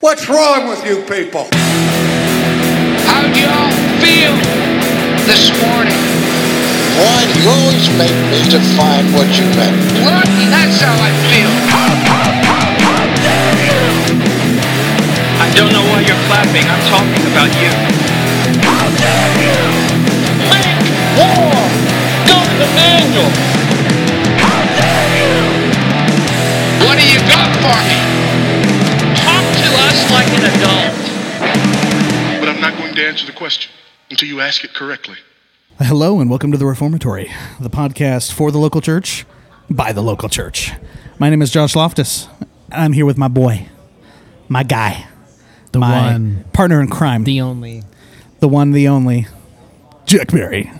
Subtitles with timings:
[0.00, 1.44] What's wrong with you people?
[3.04, 3.68] How'd y'all
[4.00, 4.32] feel
[5.28, 6.00] this morning?
[6.96, 9.76] Why do you always make me define what you meant?
[10.00, 11.52] Lucky, that's how I feel.
[15.36, 16.64] I don't know why you're clapping.
[16.64, 17.68] I'm talking about you.
[18.64, 19.60] How dare you?
[20.48, 20.80] Make
[21.20, 21.52] war!
[22.24, 23.28] Go to the manual!
[24.40, 26.88] How dare you?
[26.88, 28.09] What do you got for me?
[30.42, 32.40] An adult.
[32.40, 33.70] But I'm not going to answer the question
[34.10, 35.16] until you ask it correctly.
[35.78, 39.26] Hello and welcome to the Reformatory, the podcast for the local church
[39.68, 40.72] by the local church.
[41.18, 42.26] My name is Josh Loftus.
[42.72, 43.68] and I'm here with my boy,
[44.48, 45.06] my guy,
[45.72, 47.82] The my one, partner in crime, the, only,
[48.40, 49.26] the one, the only,
[50.06, 50.70] Jack Berry,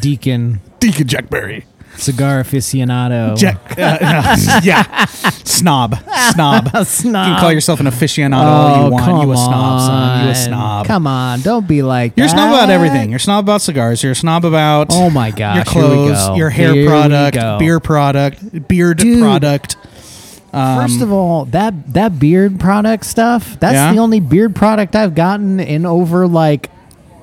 [0.00, 1.64] deacon, Deacon Jack Berry,
[2.02, 3.36] cigar aficionado.
[3.36, 5.04] Jack, uh, no, yeah,
[5.44, 5.94] snob,
[6.32, 6.68] snob.
[6.86, 7.26] Snob.
[7.26, 9.04] You can call yourself an aficionado all Oh, you want.
[9.04, 10.24] come You a snob, son.
[10.24, 10.86] You a snob.
[10.86, 12.34] Come on, don't be like You're a that.
[12.34, 13.10] snob about everything.
[13.10, 14.02] You're a snob about cigars.
[14.02, 18.68] You're a snob about Oh my gosh, your clothes, your hair Here product, beer product,
[18.68, 19.20] beard Dude.
[19.20, 19.76] product.
[20.52, 23.58] First of all, that that beard product stuff.
[23.60, 23.92] That's Yeah?
[23.92, 26.68] the only beard product I've gotten in over like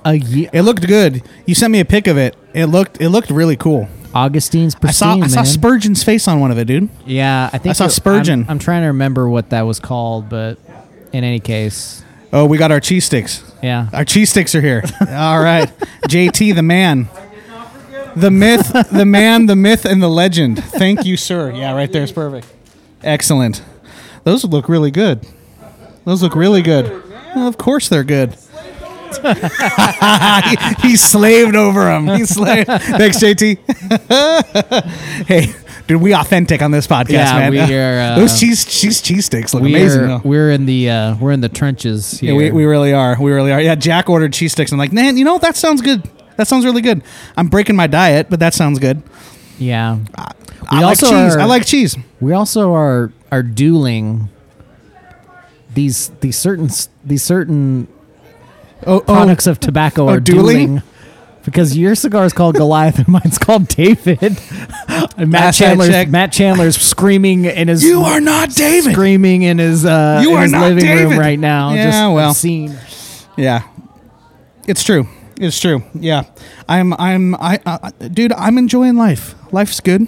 [0.04, 0.50] a year.
[0.52, 1.22] It looked good.
[1.46, 2.36] You sent me a pic of it.
[2.54, 3.88] It looked it looked really cool.
[4.14, 5.46] Augustine's I saw I saw man.
[5.46, 6.90] Spurgeon's face on one of it, dude.
[7.06, 8.42] Yeah, I think I saw it- Spurgeon.
[8.44, 10.58] I'm, I'm trying to remember what that was called, but
[11.14, 13.44] in any case, Oh, we got our cheese sticks.
[13.64, 13.88] yeah.
[13.94, 14.84] Our cheese sticks are here.
[15.10, 15.72] all right,
[16.08, 17.08] JT the man,
[18.16, 20.64] the myth, the man, the myth, and the legend.
[20.64, 21.52] Thank you, sir.
[21.52, 22.48] Yeah, right there is perfect.
[23.04, 23.64] Excellent.
[24.26, 25.26] Those look really good.
[26.06, 27.04] Those look really good.
[27.36, 28.36] Well, of course they're good.
[30.82, 32.08] he, he slaved over them.
[32.08, 32.68] He slaved.
[32.68, 33.58] Thanks, JT.
[35.28, 35.54] hey,
[35.88, 37.52] dude, we authentic on this podcast, Yeah, man.
[37.52, 40.02] we are, uh, Those cheese cheese cheese sticks look amazing.
[40.02, 40.22] are, though.
[40.24, 42.32] we're in the uh, we're in the trenches here.
[42.32, 43.18] Yeah, we, we really are.
[43.20, 43.62] We really are.
[43.62, 44.72] Yeah, Jack ordered cheese sticks.
[44.72, 45.38] I'm like, man, you know?
[45.38, 46.04] That sounds good.
[46.38, 47.04] That sounds really good.
[47.36, 49.02] I'm breaking my diet, but that sounds good.
[49.58, 49.98] yeah.
[50.72, 51.36] I We like also cheese.
[51.36, 51.98] are- I like cheese.
[52.22, 54.30] We also are are dueling
[55.74, 56.70] these these certain
[57.04, 57.88] these certain
[58.90, 60.68] Oh, products of tobacco oh, are dueling?
[60.68, 60.84] dueling.
[61.46, 64.22] Because your cigar is called Goliath and mine's called David.
[64.22, 64.38] And
[65.32, 68.92] Matt Last Chandler's checked- Matt Chandler's screaming in his you are not David.
[68.92, 71.10] screaming in his uh You in are his not living David.
[71.12, 71.74] room right now.
[71.74, 72.34] Yeah, just well.
[72.34, 72.78] scene.
[73.38, 73.64] Yeah,
[74.68, 75.08] it's true.
[75.40, 75.84] It's true.
[75.94, 76.24] Yeah,
[76.68, 76.94] I'm.
[76.96, 77.34] I'm.
[77.36, 77.60] I.
[77.66, 79.34] Uh, dude, I'm enjoying life.
[79.54, 80.08] Life's good.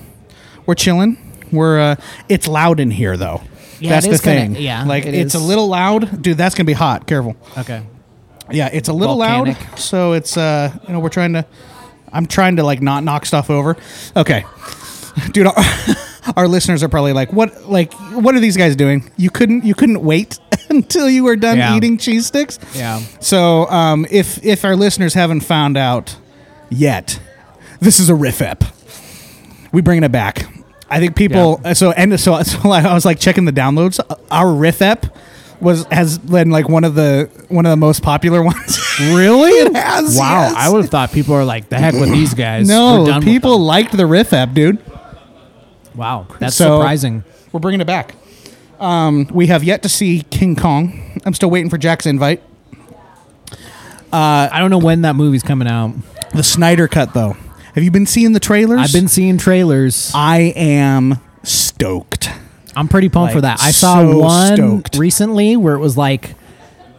[0.65, 1.17] We're chilling.
[1.51, 1.79] We're.
[1.79, 1.95] uh
[2.27, 3.41] It's loud in here though.
[3.79, 4.63] Yeah, that's it the is kinda- thing.
[4.63, 5.41] yeah, like it it's is.
[5.41, 6.37] a little loud, dude.
[6.37, 7.07] That's gonna be hot.
[7.07, 7.37] Careful.
[7.57, 7.81] Okay.
[8.53, 9.59] Yeah, it's a little Volcanic.
[9.71, 9.79] loud.
[9.79, 11.45] So it's uh, you know, we're trying to.
[12.13, 13.77] I'm trying to like not knock stuff over.
[14.17, 14.43] Okay,
[15.31, 15.47] dude.
[15.47, 15.53] Our,
[16.35, 17.69] our listeners are probably like, what?
[17.69, 19.09] Like, what are these guys doing?
[19.17, 19.63] You couldn't.
[19.65, 20.37] You couldn't wait
[20.69, 21.75] until you were done Yeah.
[21.75, 22.59] eating cheese sticks.
[22.75, 22.99] Yeah.
[23.21, 26.17] So, um, if if our listeners haven't found out
[26.69, 27.19] yet,
[27.79, 28.63] this is a riff ep.
[29.71, 30.45] We bringing it back.
[30.89, 31.61] I think people.
[31.73, 33.99] So and so so I was like checking the downloads.
[34.29, 35.05] Our riff ep
[35.61, 38.79] was has been like one of the one of the most popular ones.
[38.99, 39.51] Really?
[39.51, 40.17] it has.
[40.17, 40.55] Wow, yes.
[40.57, 42.67] I would have thought people are like the heck with these guys.
[42.67, 44.79] No, people liked the riff app, dude.
[45.95, 47.23] Wow, that's So- surprising.
[47.51, 48.15] We're bringing it back.
[48.79, 51.19] Um, we have yet to see King Kong.
[51.25, 52.41] I'm still waiting for Jack's invite.
[54.13, 55.93] I don't know when that movie's coming out.
[56.33, 57.35] The Snyder cut, though.
[57.75, 58.79] Have you been seeing the trailers?
[58.79, 60.11] I've been seeing trailers.
[60.15, 62.29] I am stoked.
[62.75, 63.61] I'm pretty pumped for that.
[63.61, 64.97] I saw so one stoked.
[64.97, 66.35] recently where it was like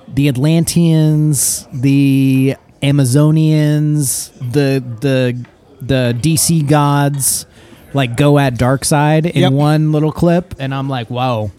[0.09, 5.47] the Atlanteans, the Amazonians, the the
[5.81, 7.47] the DC gods
[7.95, 9.53] like go at Darkseid in Yep.
[9.53, 11.51] one little clip and I'm like, "Whoa.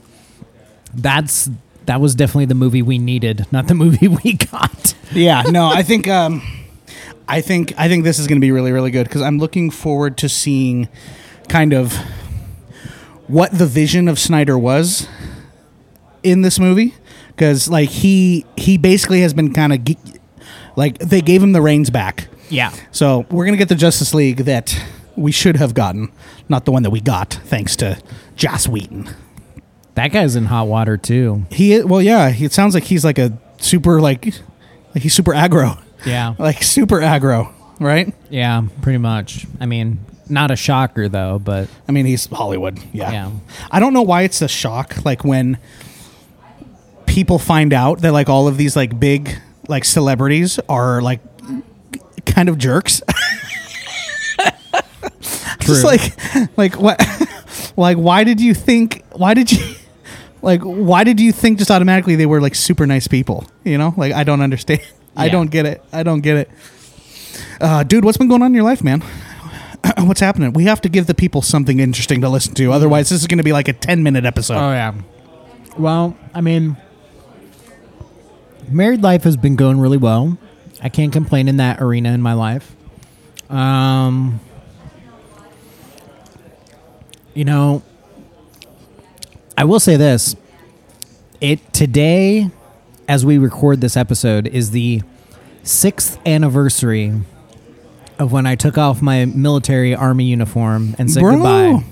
[0.93, 1.49] That's
[1.85, 4.93] that was definitely the movie we needed, not the movie we got.
[5.11, 6.41] Yeah, no, I think um,
[7.27, 9.71] I think I think this is going to be really really good because I'm looking
[9.71, 10.87] forward to seeing
[11.49, 11.93] kind of
[13.27, 15.07] what the vision of Snyder was
[16.23, 16.93] in this movie
[17.27, 19.97] because like he he basically has been kind of ge-
[20.75, 22.27] like they gave him the reins back.
[22.49, 22.73] Yeah.
[22.91, 24.79] So we're gonna get the Justice League that
[25.15, 26.11] we should have gotten,
[26.49, 28.01] not the one that we got, thanks to
[28.35, 29.09] Joss Whedon.
[29.95, 31.45] That guy's in hot water too.
[31.51, 32.29] He well, yeah.
[32.31, 34.25] He, it sounds like he's like a super like,
[34.93, 36.33] like he's super aggro, Yeah.
[36.39, 38.13] like super aggro, right?
[38.29, 39.45] Yeah, pretty much.
[39.59, 39.99] I mean,
[40.29, 42.79] not a shocker though, but I mean, he's Hollywood.
[42.91, 43.11] Yeah.
[43.11, 43.31] Yeah.
[43.71, 45.57] I don't know why it's a shock, like when
[47.05, 51.19] people find out that like all of these like big like celebrities are like
[52.25, 53.01] kind of jerks.
[55.59, 57.01] Just like, like what?
[57.77, 59.03] like, why did you think?
[59.13, 59.75] Why did you?
[60.41, 63.47] Like, why did you think just automatically they were like super nice people?
[63.63, 64.81] You know, like I don't understand.
[65.15, 65.81] I don't get it.
[65.93, 66.49] I don't get it.
[67.61, 69.01] Uh, dude, what's been going on in your life, man?
[69.99, 70.53] what's happening?
[70.53, 72.71] We have to give the people something interesting to listen to.
[72.71, 74.55] Otherwise, this is going to be like a ten minute episode.
[74.57, 74.93] Oh yeah.
[75.77, 76.77] Well, I mean,
[78.69, 80.37] married life has been going really well.
[80.81, 82.75] I can't complain in that arena in my life.
[83.49, 84.39] Um,
[87.33, 87.81] you know,
[89.57, 90.35] I will say this:
[91.41, 92.49] it today,
[93.07, 95.01] as we record this episode, is the
[95.63, 97.21] sixth anniversary
[98.19, 101.35] of when I took off my military army uniform and said Bro.
[101.35, 101.83] goodbye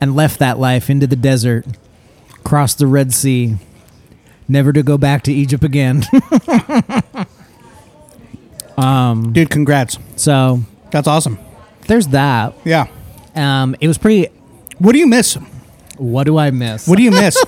[0.00, 1.66] and left that life into the desert,
[2.42, 3.56] crossed the Red Sea,
[4.48, 6.02] never to go back to Egypt again.
[8.76, 9.98] um, Dude, congrats.
[10.16, 10.60] so
[10.90, 11.38] That's awesome.
[11.86, 12.54] there's that.
[12.64, 12.86] Yeah.
[13.34, 14.28] Um, it was pretty.
[14.78, 15.34] What do you miss?
[15.96, 16.88] What do I miss?
[16.88, 17.42] What do you miss?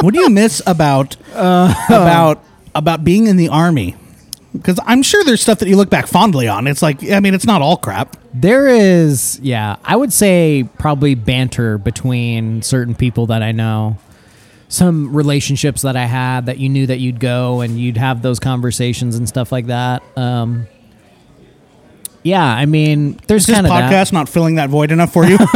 [0.00, 2.42] what do you miss about uh, about
[2.74, 3.96] about being in the army?
[4.52, 6.66] Because I'm sure there's stuff that you look back fondly on.
[6.66, 8.16] It's like, I mean, it's not all crap.
[8.34, 13.96] There is, yeah, I would say probably banter between certain people that I know.
[14.68, 18.38] Some relationships that I had that you knew that you'd go and you'd have those
[18.38, 20.02] conversations and stuff like that.
[20.16, 20.66] Um,
[22.22, 25.36] yeah, I mean, there's kind of podcast not filling that void enough for you?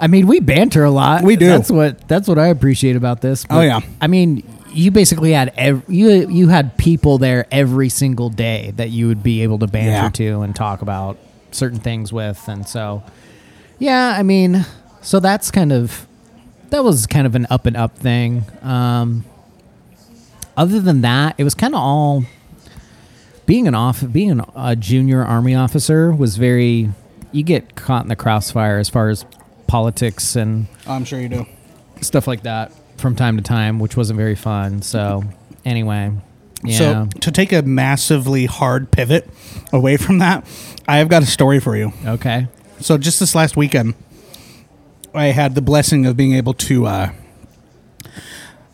[0.00, 1.24] I mean, we banter a lot.
[1.24, 1.46] We do.
[1.46, 3.46] That's what that's what I appreciate about this.
[3.50, 3.80] Oh, yeah.
[4.00, 4.42] I mean,
[4.72, 9.22] you basically had ev- you you had people there every single day that you would
[9.22, 10.08] be able to banter Yeah.
[10.10, 11.18] to and talk about
[11.50, 13.02] certain things with, and so
[13.78, 14.64] yeah, I mean,
[15.02, 16.06] so that's kind of
[16.70, 18.44] that was kind of an up and up thing.
[18.62, 19.24] Um,
[20.56, 22.24] other than that, it was kind of all
[23.46, 26.90] being an off being an, a junior army officer was very
[27.32, 29.24] you get caught in the crossfire as far as
[29.66, 31.46] politics and I'm sure you do.
[32.00, 34.82] stuff like that from time to time, which wasn't very fun.
[34.82, 35.24] So
[35.64, 36.12] anyway,
[36.64, 39.28] yeah, So to take a massively hard pivot
[39.72, 40.44] away from that,
[40.86, 41.92] I have got a story for you.
[42.04, 42.48] okay,
[42.80, 43.94] So just this last weekend,
[45.14, 47.10] I had the blessing of being able to uh,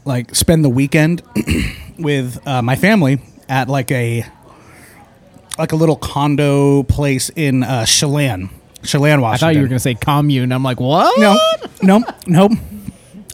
[0.04, 1.22] like spend the weekend
[1.98, 4.24] with uh, my family at like a
[5.58, 8.50] like a little condo place in uh, Chelan,
[8.82, 9.22] Chelan, Washington.
[9.22, 10.50] I thought you were going to say commune.
[10.50, 11.16] I'm like, what?
[11.20, 11.36] No,
[11.82, 12.48] no, no,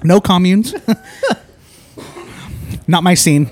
[0.03, 0.75] no communes.
[2.87, 3.51] not my scene.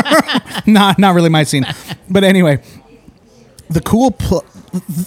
[0.66, 1.66] not not really my scene.
[2.08, 2.62] But anyway,
[3.68, 4.44] the cool pl-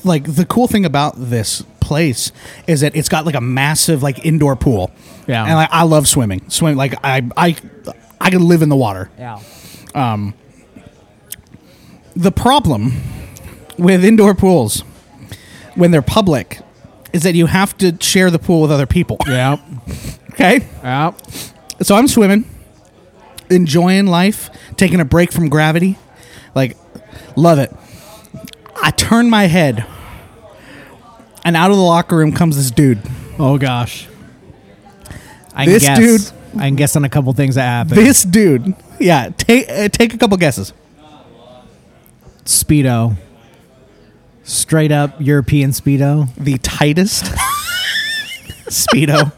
[0.04, 2.32] like the cool thing about this place
[2.68, 4.92] is that it's got like a massive like indoor pool.
[5.28, 5.44] Yeah.
[5.44, 6.50] And like, I love swimming.
[6.50, 7.56] Swim like I I
[8.20, 9.10] I could live in the water.
[9.18, 9.40] Yeah.
[9.94, 10.34] Um
[12.16, 12.94] The problem
[13.78, 14.84] with indoor pools
[15.76, 16.60] when they're public
[17.12, 19.18] is that you have to share the pool with other people.
[19.28, 19.58] Yeah.
[20.34, 20.66] Okay?
[20.84, 21.12] Yeah.
[21.82, 22.46] So I'm swimming,
[23.50, 25.98] enjoying life, taking a break from gravity.
[26.56, 26.78] Like,
[27.36, 27.74] love it.
[28.82, 29.86] I turn my head,
[31.46, 33.00] and out of the locker room comes this dude.
[33.40, 34.08] Oh gosh.
[35.56, 35.98] I This guess.
[35.98, 37.98] dude- I can guess on a couple things that happened.
[37.98, 40.72] This dude, yeah, take uh, take a couple guesses.
[42.46, 43.16] speedo.
[44.44, 46.28] Straight up European speedo.
[46.36, 47.24] The tightest
[48.70, 49.32] speedo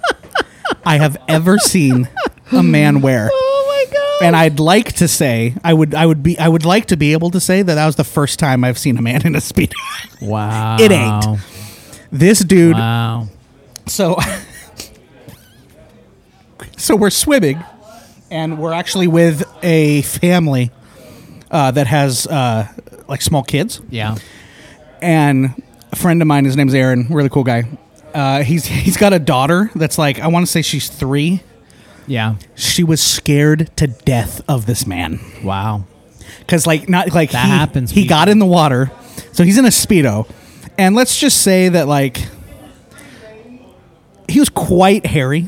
[0.85, 2.07] I have ever seen
[2.51, 3.29] a man wear.
[3.57, 4.25] Oh my god.
[4.27, 7.11] And I'd like to say, I would, I would be, I would like to be
[7.11, 9.39] able to say that that was the first time I've seen a man in a
[9.39, 9.73] speedo.
[10.21, 10.77] Wow.
[10.79, 11.39] It ain't.
[12.11, 13.27] this dude, Wow.
[13.85, 14.17] so,
[16.77, 17.63] so we're swimming,
[18.31, 20.71] and we're actually with a family
[21.51, 22.67] uh, that has uh,
[23.07, 24.15] like small kids, Yeah.
[25.01, 27.63] and a friend of mine, his name's Aaron, really cool guy.
[28.15, 31.41] Uh, he's he's got a daughter that's like I want to say she's three.
[32.07, 32.35] Yeah.
[32.55, 35.85] She was scared to death of this man Wow.
[36.39, 38.15] because like not like That he, happens, He people.
[38.15, 38.91] got in the water,
[39.33, 40.27] so he's in a speedo,
[40.77, 42.27] and let's just say that like
[44.29, 45.47] he was quite hairy,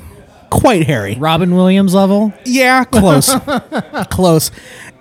[0.49, 1.15] quite hairy.
[1.15, 2.33] Robin Williams level.
[2.45, 3.33] Yeah, close,
[4.09, 4.51] close.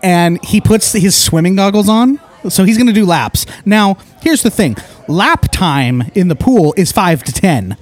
[0.03, 3.45] And he puts his swimming goggles on, so he's going to do laps.
[3.65, 4.77] Now, here's the thing:
[5.09, 7.77] lap time in the pool is five to ten.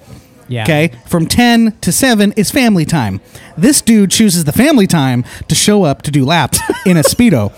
[0.49, 0.63] Yeah.
[0.65, 3.21] Okay, from ten to seven is family time.
[3.57, 7.53] This dude chooses the family time to show up to do laps in a speedo.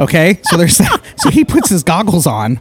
[0.00, 1.00] Okay, so there's that.
[1.18, 2.58] So he puts his goggles on,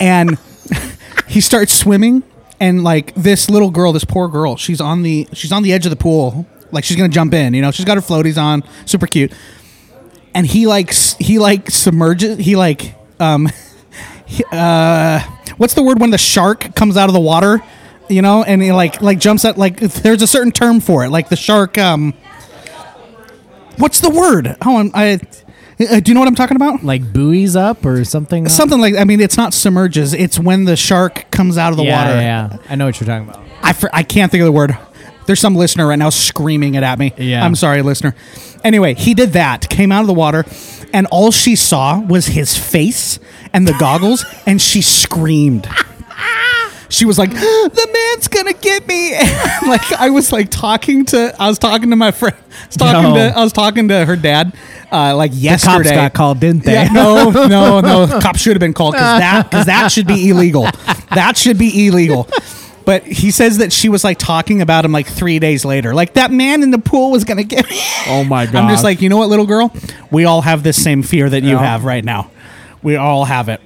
[0.00, 0.38] and
[1.28, 2.22] he starts swimming.
[2.60, 5.84] And like this little girl, this poor girl, she's on the she's on the edge
[5.84, 7.54] of the pool, like she's gonna jump in.
[7.54, 9.32] You know, she's got her floaties on, super cute.
[10.32, 12.38] And he like he like submerges.
[12.38, 13.48] He like um,
[14.50, 15.20] uh,
[15.56, 17.62] what's the word when the shark comes out of the water?
[18.08, 19.56] You know, and he like like jumps out.
[19.56, 21.10] Like there's a certain term for it.
[21.10, 21.78] Like the shark.
[21.78, 22.14] Um,
[23.78, 24.56] what's the word?
[24.62, 25.20] Oh, I'm, I.
[25.80, 26.84] Uh, do you know what I'm talking about?
[26.84, 28.48] Like buoys up or something.
[28.48, 30.14] Something like I mean, it's not submerges.
[30.14, 32.20] It's when the shark comes out of the yeah, water.
[32.20, 32.58] Yeah, yeah.
[32.68, 33.42] I know what you're talking about.
[33.62, 34.76] I, fr- I can't think of the word.
[35.26, 37.12] There's some listener right now screaming it at me.
[37.16, 37.44] Yeah.
[37.44, 38.14] I'm sorry, listener.
[38.64, 40.44] Anyway, he did that, came out of the water,
[40.92, 43.18] and all she saw was his face
[43.52, 45.68] and the goggles, and she screamed.
[46.88, 51.34] She was like, "The man's gonna get me!" And, like I was like talking to,
[51.40, 53.14] I was talking to my friend, I was talking No.
[53.16, 54.54] to, I was talking to her dad,
[54.90, 55.72] uh, like The yesterday.
[55.84, 56.74] cops got called, didn't they?
[56.74, 58.20] Yeah, no, no, no.
[58.20, 60.64] Cops should have been called because that because that should be illegal.
[61.14, 62.28] That should be illegal.
[62.84, 65.94] But he says that she was like talking about him like three days later.
[65.94, 67.78] Like that man in the pool was gonna get me.
[68.08, 68.56] Oh my god.
[68.56, 69.72] I'm just like, you know what, little girl?
[70.10, 71.58] We all have this same fear that you Yeah.
[71.64, 72.30] have right now.
[72.82, 73.60] We all have it.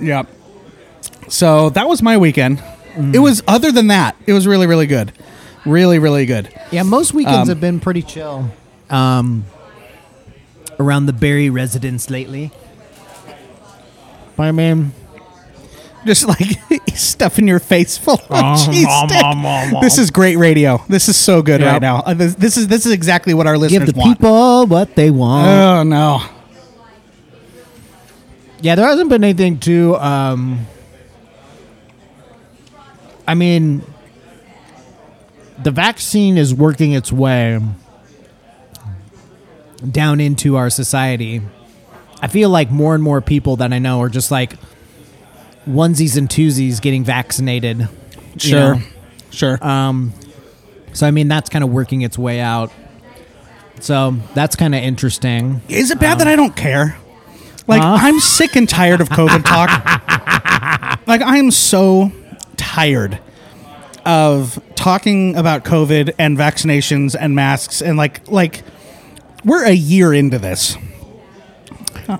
[0.00, 0.26] Yep.
[1.28, 2.58] So that was my weekend.
[2.94, 3.14] Mm.
[3.14, 5.12] It was other than that, it was really, really good.
[5.64, 6.48] Really, really good.
[6.70, 8.50] Yeah, most weekends Um, have been pretty chill.
[8.88, 9.44] Um,
[10.78, 12.50] around the Barry residence lately.
[14.36, 14.92] But I mean,
[16.06, 16.40] Just like
[16.94, 18.86] stuffing your face full of cheese.
[19.82, 20.82] This is great radio.
[20.88, 21.72] This is so good Yep.
[21.72, 21.96] right now.
[22.00, 23.86] Uh, this, this is this is exactly what our listeners want.
[23.86, 24.18] give the want.
[24.18, 25.46] people what they want.
[25.46, 26.22] Oh no.
[28.60, 29.96] Yeah, there hasn't been anything too.
[29.96, 30.66] Um,
[33.26, 33.82] I mean,
[35.62, 37.60] the vaccine is working its way
[39.90, 41.40] down into our society.
[42.20, 44.54] I feel like more and more people that I know are just like
[45.66, 47.78] onesies and twosies getting vaccinated.
[47.80, 47.88] you
[48.38, 48.74] Sure.
[48.76, 48.82] know?
[49.30, 49.58] Sure.
[49.66, 50.12] Um,
[50.92, 52.72] so I mean that's kind of working its way out.
[53.80, 55.62] So that's kind of interesting.
[55.68, 56.96] is it bad that I don't care?
[57.70, 57.98] Like Huh?
[58.00, 59.70] I'm sick and tired of COVID talk.
[61.06, 62.10] like I'm so
[62.56, 63.20] tired
[64.04, 68.62] of talking about COVID and vaccinations and masks and like like
[69.44, 70.76] we're a year into this.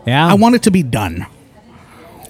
[0.06, 1.26] Yeah, I want it to be done.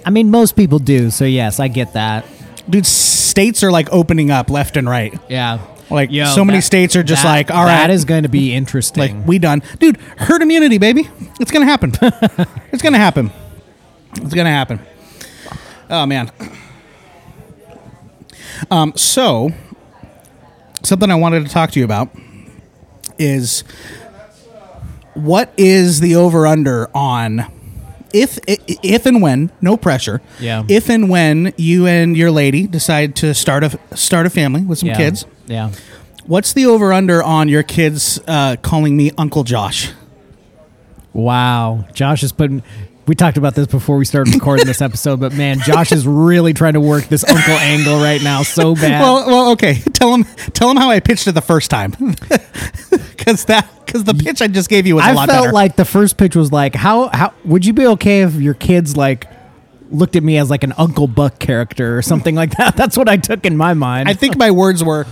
[0.06, 1.10] I mean, most people do.
[1.10, 2.24] So yes, I get that.
[2.70, 5.12] Dude, states are like opening up left and right.
[5.28, 5.58] Yeah,
[5.90, 7.78] Like, so many states are just like, all right.
[7.78, 9.18] that is going to be interesting.
[9.18, 9.96] Like we done, dude.
[10.16, 11.08] Herd immunity, baby.
[11.40, 11.92] It's gonna happen.
[12.72, 13.30] it's gonna happen.
[14.16, 14.80] It's gonna happen.
[15.88, 16.30] Oh man.
[18.70, 18.92] Um.
[18.96, 19.50] So,
[20.82, 22.10] something I wanted to talk to you about
[23.18, 23.64] is
[25.14, 27.46] what is the over under on
[28.12, 30.64] if if and when no pressure Yeah.
[30.68, 34.78] if and when you and your lady decide to start a start a family with
[34.78, 34.96] some yeah.
[34.96, 35.70] kids Yeah.
[36.26, 39.90] What's the over under on your kids uh, calling me Uncle Josh?
[41.12, 42.62] Wow, Josh is putting.
[43.10, 46.54] We talked about this before we started recording this episode, but man, Josh is really
[46.54, 49.02] trying to work this uncle angle right now so bad.
[49.02, 49.74] Well, well, okay.
[49.94, 51.90] Tell him, tell him how I pitched it the first time,
[52.90, 55.74] because that because the pitch I just gave you was a I lot felt like
[55.74, 59.26] the first pitch was like, how how would you be okay if your kids like
[59.90, 62.76] looked at me as like an Uncle Buck character or something like that?
[62.76, 64.08] That's what I took in my mind.
[64.08, 65.04] I think my words were,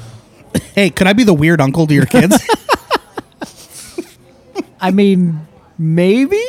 [0.72, 2.40] "Hey, could I be the weird uncle to your kids?"
[4.80, 6.44] I mean, maybe.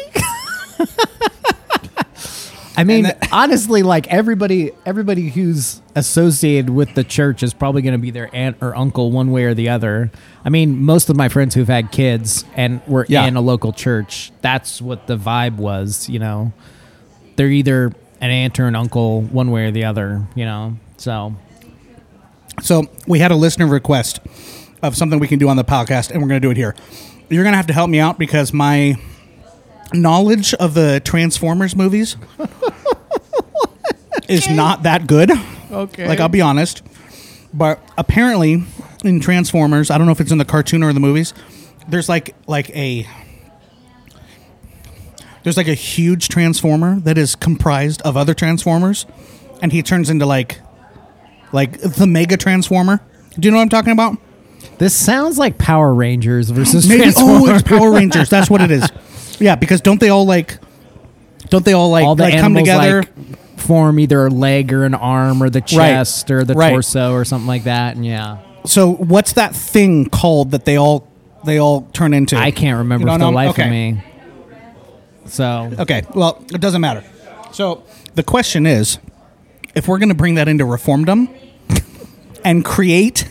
[2.79, 7.93] I mean, that- honestly, like everybody, everybody who's associated with the church is probably going
[7.93, 10.11] to be their aunt or uncle, one way or the other.
[10.45, 13.25] I mean, most of my friends who've had kids and were Yeah.
[13.25, 16.07] in a local church, that's what the vibe was.
[16.09, 16.53] You know,
[17.35, 20.27] they're either an aunt or an uncle, one way or the other.
[20.35, 21.35] You know, so
[22.61, 24.19] so we had a listener request
[24.81, 26.75] of something we can do on the podcast, and we're going to do it here.
[27.29, 28.95] You're going to have to help me out because my
[29.93, 32.15] knowledge of the Transformers movies
[34.29, 35.31] is not that good.
[35.71, 36.81] okay, Like I'll be honest.
[37.53, 38.63] but apparently
[39.03, 41.33] in Transformers, I don't know if it's in the cartoon or the movies.
[41.87, 43.07] There's like like a
[45.43, 49.05] there's like a huge transformer that is comprised of other transformers,
[49.61, 50.59] and he turns into like
[51.51, 52.99] like the mega transformer.
[53.39, 54.17] Do you know what I'm talking about?
[54.77, 57.49] This sounds like Power Rangers versus Maybe Transformers.
[57.49, 58.29] oh, it's Power Rangers.
[58.29, 58.87] That's what it is.
[59.41, 60.59] Yeah, because don't they all like
[61.47, 63.03] don't they all like All the like come animals together?
[63.03, 66.69] like form either a leg or an arm or the chest or the Right.
[66.71, 67.95] torso or something like that.
[67.95, 71.07] And yeah, so what's that thing called that they all
[71.45, 72.35] they all turn into?
[72.37, 73.63] I can't remember for the life Okay.
[73.63, 74.03] of me.
[75.25, 77.03] So Okay, well, it doesn't matter.
[77.51, 77.83] So
[78.15, 78.97] the question is,
[79.75, 81.29] if we're going to bring that into reformdom
[82.43, 83.27] and create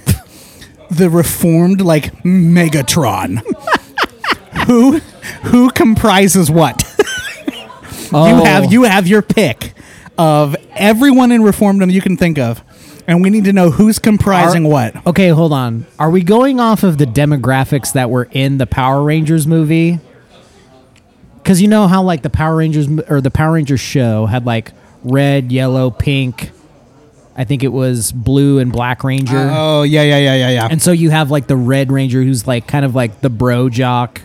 [0.91, 3.43] the reformed like Megatron,
[4.67, 4.99] who
[5.45, 6.83] who comprises what?
[6.85, 6.99] Oh.
[8.11, 8.71] You have oh.
[8.71, 9.75] you have your pick
[10.19, 12.63] of everyone in reformdom you can think of,
[13.07, 15.07] and we need to know who's comprising Are- what.
[15.07, 15.87] Okay, hold on.
[15.99, 20.01] Are we going off of the demographics that were in the Power Rangers movie?
[21.37, 24.45] Because you know how like the Power Rangers m- or the Power Rangers show had
[24.45, 24.73] like
[25.05, 26.51] red, yellow, pink.
[27.37, 29.39] I think it was blue and black ranger.
[29.39, 30.69] Uh, oh yeah yeah yeah yeah yeah.
[30.69, 33.69] And so you have like the Red Ranger, who's like kind of like the bro
[33.69, 34.21] jock.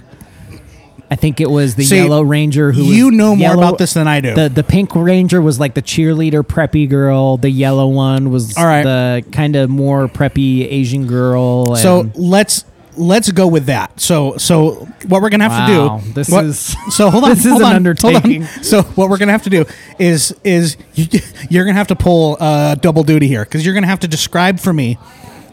[1.14, 3.94] I think it was the See, Yellow Ranger who you know more yellow- about this
[3.94, 4.34] than I do.
[4.34, 7.38] The the Pink Ranger was like the cheerleader preppy girl.
[7.38, 8.82] The yellow one was All right.
[8.84, 11.76] the kind of more preppy Asian girl.
[11.76, 12.66] So let's
[12.98, 14.00] let's go with that.
[14.00, 16.14] So so what we're gonna have Wow, to do?
[16.14, 17.30] this what- is- so hold on.
[17.36, 18.42] this is hold an undertaking.
[18.42, 18.64] hold on.
[18.64, 19.66] So what we're gonna have to do
[20.00, 21.06] is is you,
[21.48, 24.60] you're gonna have to pull uh, double duty here because you're gonna have to describe
[24.60, 24.96] for me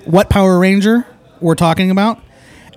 [0.07, 1.07] what Power Ranger
[1.41, 2.19] we're talking about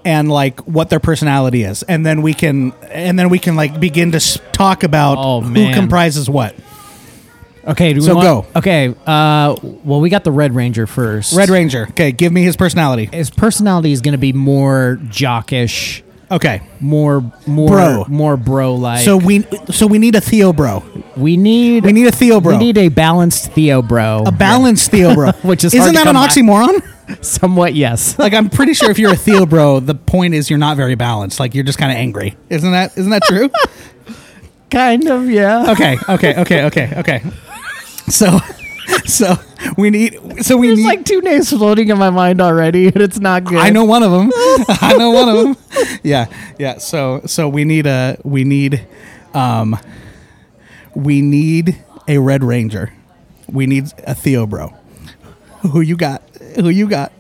[0.06, 3.80] and like what their personality is, and then we can and then we can like
[3.80, 5.74] begin to s- talk about Oh, who man.
[5.74, 6.56] comprises what.
[7.66, 8.46] okay, do we so want- go.
[8.60, 11.34] Okay, uh, well, we got the Red Ranger first.
[11.34, 11.88] Red Ranger.
[11.92, 13.10] Okay, give me his personality.
[13.12, 16.02] His personality is going to be more jockish,
[16.34, 16.62] Okay.
[16.80, 18.06] more more Bro.
[18.10, 19.06] more bro like.
[19.06, 20.84] So we so we need a Theo bro.
[21.16, 22.54] we need We need a Theo bro.
[22.54, 24.24] We need a balanced Theo bro.
[24.26, 25.32] a balanced Theo bro.
[25.44, 26.28] Which is isn't to that an come by.
[26.28, 27.24] oxymoron?
[27.24, 28.18] Somewhat, yes.
[28.24, 30.96] Like I'm pretty sure if you're a Theo bro, the point is you're not very
[30.96, 31.40] balanced.
[31.40, 32.36] Like you're just kind of angry.
[32.50, 33.50] Isn't that isn't that true?
[34.72, 35.72] kind of, yeah.
[35.72, 37.22] okay, okay, okay, okay, okay.
[38.10, 38.40] So
[39.06, 39.36] so
[39.78, 42.98] we need so we There's need like two names floating in my mind already, and
[42.98, 43.58] it's not good.
[43.58, 44.32] I know one of them.
[44.36, 46.00] I know one of them.
[46.04, 46.26] Yeah,
[46.60, 46.78] yeah.
[46.78, 48.86] So so we need a we need
[49.34, 49.78] um
[50.96, 52.94] we need a Red Ranger.
[53.48, 54.74] We need a Theo bro.
[55.72, 56.22] Who you got?
[56.56, 57.12] Who you got?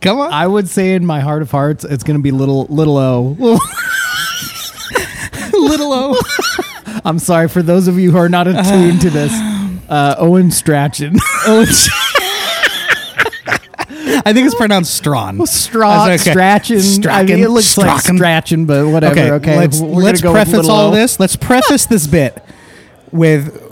[0.00, 0.32] Come on.
[0.32, 3.36] I would say in my heart of hearts, it's going to be little little O.
[5.52, 6.16] Little O.
[7.04, 9.32] I'm sorry for those of you who are not attuned to this.
[9.88, 11.16] Uh, Owen Strachan.
[11.48, 11.88] It's-
[13.90, 15.46] I think it's pronounced Strawn.
[15.46, 16.32] Straw, That's okay.
[16.32, 16.76] Strachan.
[16.76, 18.16] I Strachan, mean, it looks like Strachan.
[18.18, 19.12] Strachan, but whatever.
[19.18, 20.94] Okay, Okay, let's We're let's go with preface little all O.
[20.94, 21.18] this.
[21.18, 22.42] Let's preface this bit
[23.10, 23.62] with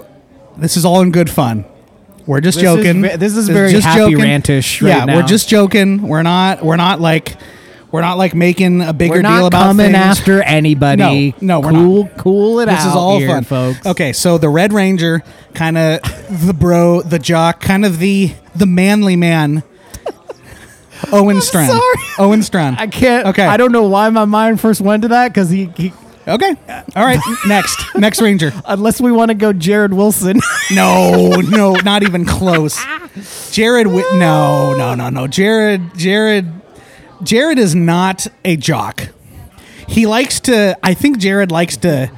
[0.57, 1.65] this is all in good fun.
[2.27, 3.03] We're just This is joking.
[3.03, 5.17] ve- this is very just happy rantish right yeah, now.
[5.17, 6.03] we're just joking.
[6.03, 6.65] We're not.
[6.65, 7.37] We're not like.
[7.93, 9.97] We're not like making a bigger We're not deal about coming things.
[9.97, 11.35] after anybody.
[11.41, 12.17] No, no, we're cool, not.
[12.19, 13.87] cool it This out This is all here, fun, folks.
[13.87, 15.23] Okay, so the Red Ranger,
[15.55, 16.01] kind of
[16.47, 19.63] the bro, the jock, kind of the the manly man.
[21.13, 21.71] Owen Strand.
[21.73, 21.97] sorry.
[22.19, 22.77] Owen Strand.
[22.81, 23.27] I can't.
[23.29, 23.47] Okay.
[23.47, 25.93] I don't know why my mind first went to that because he, he.
[26.27, 26.55] Okay.
[26.97, 27.21] All right.
[27.47, 27.79] Next.
[27.95, 28.53] Next Ranger.
[28.65, 30.41] Unless we want to go Jared Wilson.
[30.73, 32.83] No, no, not even close.
[33.53, 35.27] Jared, Whit- no, no, no, no.
[35.29, 36.51] Jared, Jared,
[37.23, 39.09] Jared is not a jock.
[39.89, 40.77] He likes to.
[40.83, 42.11] I think Jared likes to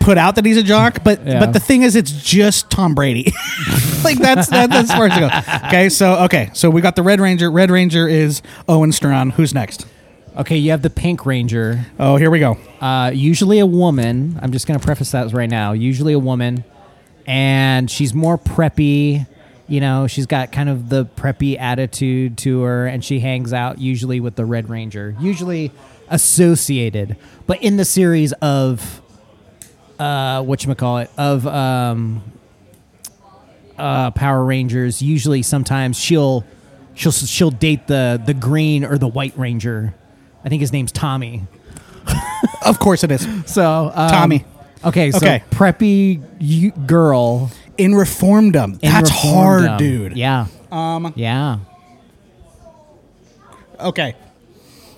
[0.00, 1.38] put out that he's a jock, but Yeah.
[1.40, 3.32] but the thing is, it's just Tom Brady.
[4.04, 5.66] like that's that, that's where to go.
[5.68, 7.50] Okay, so okay, so we got the Red Ranger.
[7.50, 9.30] Red Ranger is Owen Strawn.
[9.30, 9.86] Who's next?
[10.36, 11.84] okay, you have the Pink Ranger.
[11.98, 12.56] Oh, here we go.
[12.80, 14.38] Uh, usually a woman.
[14.40, 15.72] I'm just going to preface that right now.
[15.72, 16.62] Usually a woman,
[17.26, 19.26] and she's more preppy.
[19.68, 23.78] You know, she's got kind of the preppy attitude to her, and she hangs out
[23.78, 25.70] usually with the Red Ranger, usually
[26.08, 27.16] associated.
[27.46, 29.02] But in the series of,
[29.98, 32.22] uh, what you call it, of um,
[33.76, 36.44] uh, Power Rangers, usually sometimes she'll
[36.94, 39.94] she'll she'll date the the green or the white ranger.
[40.44, 41.42] I think his name's Tommy.
[42.64, 43.26] Of course it is.
[43.46, 44.44] So um, Tommy.
[44.84, 45.42] Okay, so Okay.
[45.50, 47.50] preppy girl.
[47.78, 48.80] In Reformdom.
[48.82, 50.16] in That's hard, dude.
[50.16, 50.46] Yeah.
[50.70, 51.12] Um.
[51.16, 51.60] Yeah.
[53.80, 54.14] Okay.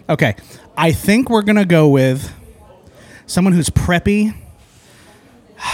[0.09, 0.35] Okay.
[0.77, 2.33] I think we're going to go with
[3.27, 4.35] someone who's preppy.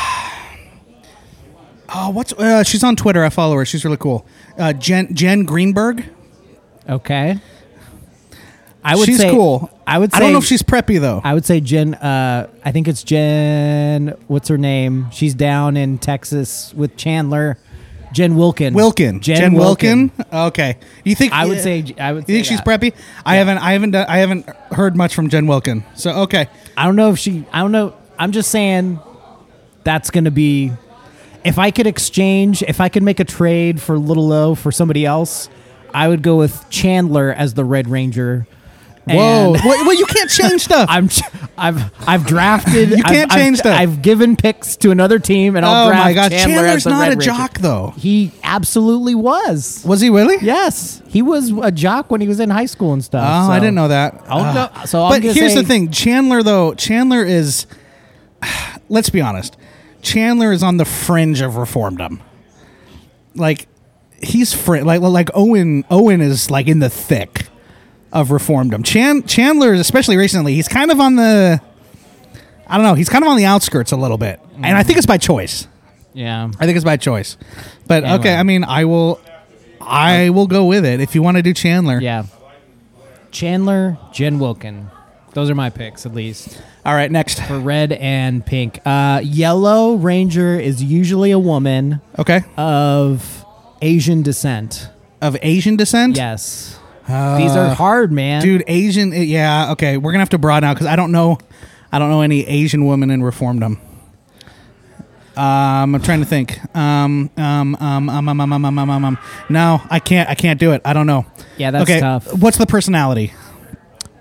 [1.89, 3.25] Oh, what's uh, she's on Twitter.
[3.25, 3.65] I follow her.
[3.65, 4.27] She's really cool.
[4.59, 6.05] Uh, Jen Jen Greenberg.
[6.89, 7.39] Okay.
[8.85, 9.71] I would she's say cool.
[9.87, 10.13] I would.
[10.13, 11.21] Say, I don't know if she's preppy though.
[11.23, 11.95] I would say Jen.
[11.95, 14.17] Uh, I think it's Jen.
[14.27, 15.11] What's her name?
[15.13, 17.59] She's down in Texas with Chandler.
[18.13, 18.73] Jen Wilkin.
[18.73, 19.21] Wilkin.
[19.21, 20.11] Jen, Wilkin.
[20.33, 20.79] Okay.
[21.05, 21.85] You think I would say.
[21.99, 22.29] I would.
[22.29, 22.67] You think she's that.
[22.67, 22.95] preppy?
[23.25, 23.59] I haven't.
[23.59, 23.91] I haven't.
[23.93, 25.85] Done, I haven't heard much from Jen Wilkin.
[25.95, 26.49] So okay.
[26.77, 27.45] I don't know if she.
[27.53, 27.95] I don't know.
[28.19, 28.99] I'm just saying.
[29.85, 30.73] That's gonna be.
[31.45, 35.07] If I could exchange, if I could make a trade for Little O for somebody
[35.07, 35.49] else,
[35.95, 38.49] I would go with Chandler as the Red Ranger.
[39.09, 39.53] Whoa.
[39.53, 40.89] Well, well, you can't change stuff.
[40.91, 41.09] I'm
[41.57, 42.91] I've I've drafted.
[42.91, 43.79] You can't I've, change I've, stuff.
[43.79, 46.85] I've given picks to another team, and I'll oh draft my god, Chandler Chandler's as
[46.85, 47.25] the not Red a Ranger.
[47.25, 47.95] jock though.
[47.97, 49.85] He absolutely was.
[49.87, 50.37] Was he really?
[50.45, 53.25] Yes, he was a jock when he was in high school and stuff.
[53.25, 54.25] Oh, so- I didn't know that.
[54.29, 57.67] I'll go- so I'm but gonna here's say- the thing: Chandler, though, Chandler is.
[58.89, 59.57] Let's be honest.
[60.03, 62.21] Chandler is on the fringe of reformdom.
[63.35, 63.69] Like,
[64.21, 65.85] he's fr- like like Owen.
[65.91, 67.47] Owen is like in the thick
[68.21, 68.85] of reformdom.
[68.85, 71.61] Chan- Chandler, especially recently, he's kind of on the.
[72.67, 72.95] I don't know.
[72.95, 75.69] He's kind of on the outskirts a little bit, and I think it's by choice.
[76.15, 76.51] Yeah.
[76.59, 77.37] I think it's by choice.
[77.87, 78.19] But Anyway.
[78.21, 79.21] okay, I mean, I will.
[79.81, 82.01] I will go with it if you want to do Chandler.
[82.01, 82.25] Yeah.
[83.31, 84.89] Chandler, Jen Wilkin.
[85.35, 87.43] Those are my picks, at least All right, next.
[87.43, 88.81] for red and pink.
[88.87, 92.41] Uh, yellow Ranger is usually a woman Okay.
[92.57, 93.45] of
[93.83, 94.89] Asian descent.
[95.21, 96.17] of Asian descent.
[96.17, 96.76] Yes.
[97.07, 98.43] These are hard, man.
[98.43, 98.65] dude.
[98.67, 99.13] Asian.
[99.13, 99.73] uh, Yeah.
[99.73, 101.39] Okay, we're gonna have to broaden out because I don't know.
[101.93, 103.79] I don't know any Asian women in reformdom.
[105.37, 106.59] Um, I'm trying to think.
[106.75, 109.19] Um, um, um, um, um, um, um, um, um, um, um.
[109.49, 110.29] No, I can't.
[110.29, 110.81] I can't do it.
[110.85, 111.27] I don't know.
[111.59, 112.01] Yeah, that's okay.
[112.01, 112.33] tough.
[112.35, 113.33] What's the personality?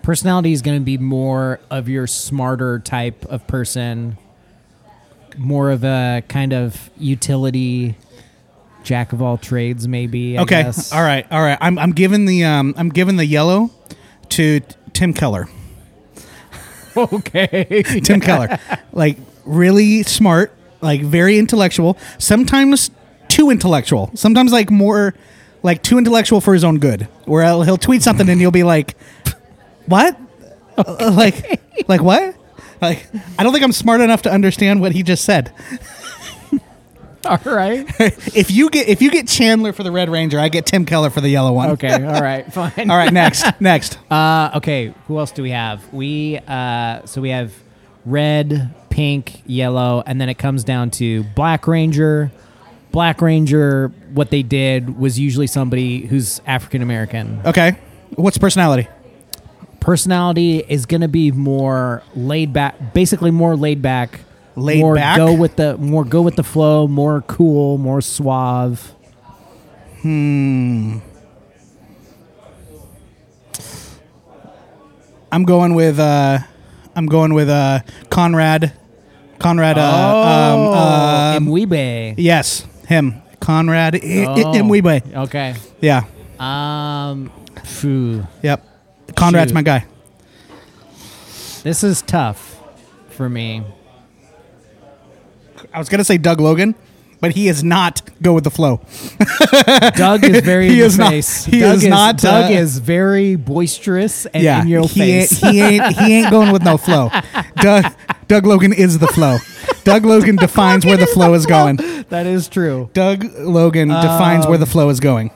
[0.05, 4.17] personality is going to be more of your smarter type of person,
[5.35, 7.95] more of a kind of utility
[8.85, 10.37] jack of all trades, maybe.
[10.37, 10.63] I okay.
[10.63, 10.93] guess.
[10.93, 11.25] All right.
[11.29, 11.57] All right.
[11.59, 13.71] I'm I'm giving the um I'm giving the yellow
[14.29, 14.61] to
[14.93, 15.49] Tim Keller.
[16.97, 17.83] Okay.
[18.05, 18.57] Tim Keller.
[18.93, 22.89] Like really smart, like very intellectual, sometimes
[23.27, 24.11] too intellectual.
[24.13, 25.13] Sometimes like more
[25.61, 27.09] like too intellectual for his own good.
[27.25, 28.95] Where he'll, he'll tweet something and you'll be like,
[29.87, 30.17] "What?"
[30.77, 32.33] Uh, like like what?
[32.81, 33.05] Like
[33.37, 35.51] I don't think I'm smart enough to understand what he just said.
[37.29, 37.85] all right.
[38.35, 41.09] if you get if you get Chandler for the Red Ranger, I get Tim Keller
[41.09, 41.71] for the yellow one.
[41.71, 41.91] Okay.
[41.91, 42.51] All right.
[42.51, 42.89] Fine.
[42.89, 43.45] All right, next.
[43.59, 43.97] Next.
[44.11, 44.93] Uh, okay.
[45.07, 45.91] Who else do we have?
[45.93, 47.53] We uh, so we have
[48.05, 52.31] red, pink, yellow, and then it comes down to Black Ranger.
[52.91, 53.87] Black Ranger.
[54.13, 57.41] What they did was usually somebody who's African American.
[57.45, 57.77] Okay.
[58.15, 58.87] What's personality?
[59.85, 64.19] personality is going to be more laid back basically more laid back
[64.55, 65.17] Laid more back?
[65.17, 68.93] go with the more go with the flow more cool more suave
[70.01, 70.99] Hmm.
[75.31, 76.39] I'm going with uh
[76.95, 78.71] I'm going with uh Conrad
[79.39, 82.15] Conrad uh, um, uh Mbewe.
[82.17, 83.21] yes, him.
[83.39, 85.15] Conrad I- I- Oh, Mbewe.
[85.25, 86.03] okay Yeah.
[86.39, 87.31] um
[87.63, 88.25] phew.
[88.43, 88.63] Yep.
[89.15, 89.55] Conrad's Shoot.
[89.55, 89.85] my guy.
[91.63, 92.59] this is tough
[93.09, 93.63] for me
[95.73, 96.75] I was going to say Doug Logan,
[97.21, 98.81] but he is not go with the flow.
[99.95, 102.53] Doug is very He in is the not- face he Doug is not, Doug uh,
[102.53, 104.61] is very boisterous and yeah.
[104.61, 107.09] in your he face ain't, he ain't he ain't going with no flow.
[107.57, 107.85] Doug
[108.27, 109.37] Doug Logan is the flow.
[109.83, 111.77] Doug Logan defines where the flow is going.
[112.09, 115.31] that is true Doug Logan defines where the flow is going.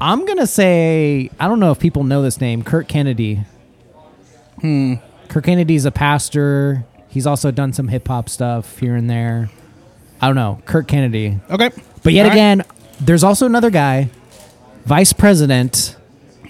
[0.00, 3.40] i'm gonna say i don't know if people know this name kurt kennedy
[4.60, 4.94] hmm
[5.28, 9.48] kurt kennedy's a pastor he's also done some hip-hop stuff here and there
[10.20, 11.70] i don't know kurt kennedy Okay.
[12.02, 12.34] but yet All right.
[12.34, 12.62] again
[13.00, 14.10] there's also another guy
[14.84, 15.96] vice president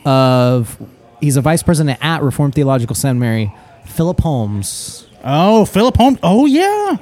[0.04, 0.76] of
[1.20, 3.52] he's a vice president at reformed theological seminary
[3.86, 6.18] philip holmes Oh, Philip Holmes.
[6.24, 6.96] Oh yeah.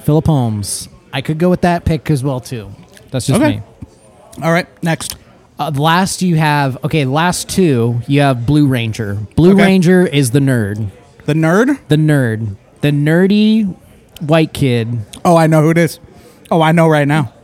[0.00, 2.70] philip holmes i could go with that pick as well too
[3.10, 3.56] that's just Okay.
[3.58, 3.62] me
[4.42, 5.16] All right, next.
[5.58, 9.14] Uh, last you have okay, last two you have Blue Ranger.
[9.34, 9.62] Blue Okay.
[9.64, 10.90] Ranger is the nerd,
[11.28, 11.78] The nerd?
[11.88, 13.76] the nerd, the nerdy
[14.20, 15.00] white kid.
[15.26, 16.00] Oh, I know who it is.
[16.50, 17.34] Oh, I know right now.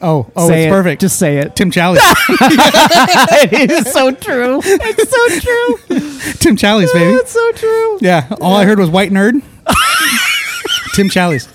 [0.00, 0.70] Oh, oh, Say it's it.
[0.70, 1.00] perfect.
[1.00, 1.56] Just say it.
[1.56, 1.98] Tim Challies.
[3.52, 4.60] it is so true.
[4.62, 6.32] It's so true.
[6.34, 7.16] Tim Challies, baby.
[7.16, 7.98] It's so true.
[8.00, 8.28] Yeah.
[8.40, 9.32] All I heard was white nerd.
[10.94, 11.48] Tim Challies.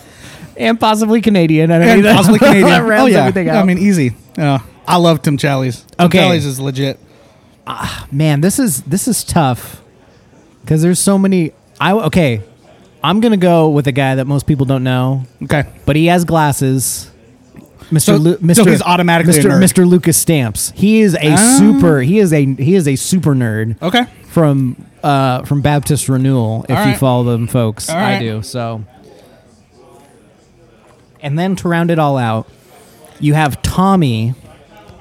[0.58, 1.72] And possibly Canadian.
[1.72, 2.14] I don't And know.
[2.16, 2.68] possibly Canadian.
[2.68, 3.32] oh yeah.
[3.60, 4.12] I mean, easy.
[4.38, 5.86] Uh, I love Tim Challies.
[5.98, 6.20] Tim Okay.
[6.20, 7.00] Challies is legit.
[8.12, 9.82] man, this is this is tough
[10.62, 11.54] because there's so many.
[11.82, 12.42] I okay.
[13.04, 15.64] I'm gonna go with a guy that most people don't know, Okay.
[15.86, 17.10] but he has glasses.
[17.92, 18.02] Mr.
[18.02, 18.56] So- Lu- Mr.
[18.58, 19.50] so he's automatically a Mr.
[19.50, 19.64] nerd.
[19.64, 19.86] Mr.
[19.90, 20.72] Lucas Stamps.
[20.76, 21.58] He is a Oh.
[21.58, 22.02] super.
[22.02, 23.76] He is a he is a super nerd.
[23.82, 24.06] Okay.
[24.28, 26.66] From uh from Baptist Renewal.
[26.70, 27.00] If All you right.
[27.00, 28.20] follow them, folks, All I right.
[28.20, 28.42] do.
[28.44, 28.84] So.
[31.22, 32.48] And then to round it all out,
[33.20, 34.34] you have Tommy.